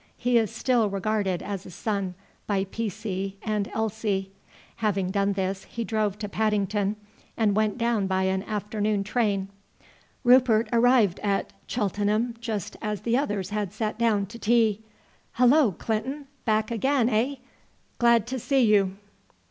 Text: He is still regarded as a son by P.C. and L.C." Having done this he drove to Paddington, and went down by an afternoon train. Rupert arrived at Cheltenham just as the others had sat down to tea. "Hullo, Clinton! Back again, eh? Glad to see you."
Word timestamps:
He 0.17 0.39
is 0.39 0.49
still 0.49 0.89
regarded 0.89 1.43
as 1.43 1.63
a 1.63 1.69
son 1.69 2.15
by 2.47 2.63
P.C. 2.63 3.37
and 3.43 3.69
L.C." 3.71 4.31
Having 4.77 5.11
done 5.11 5.33
this 5.33 5.65
he 5.65 5.83
drove 5.83 6.17
to 6.17 6.27
Paddington, 6.27 6.95
and 7.37 7.55
went 7.55 7.77
down 7.77 8.07
by 8.07 8.23
an 8.23 8.41
afternoon 8.45 9.03
train. 9.03 9.49
Rupert 10.23 10.67
arrived 10.73 11.19
at 11.19 11.53
Cheltenham 11.67 12.33
just 12.41 12.77
as 12.81 13.01
the 13.01 13.15
others 13.15 13.51
had 13.51 13.71
sat 13.71 13.99
down 13.99 14.25
to 14.25 14.39
tea. 14.39 14.81
"Hullo, 15.33 15.73
Clinton! 15.73 16.25
Back 16.45 16.71
again, 16.71 17.07
eh? 17.07 17.35
Glad 17.99 18.25
to 18.25 18.39
see 18.39 18.61
you." 18.65 18.95